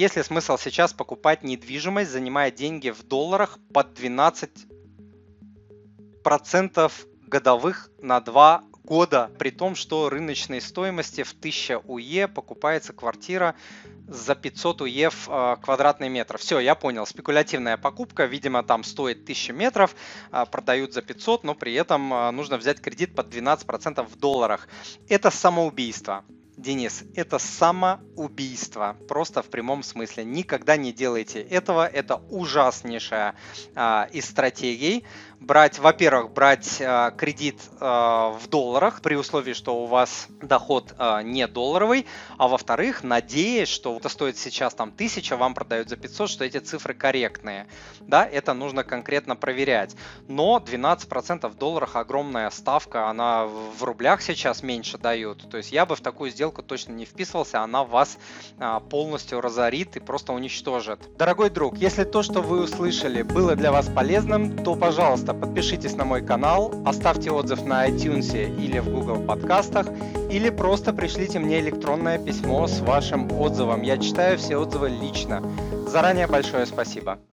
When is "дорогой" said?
61.16-61.50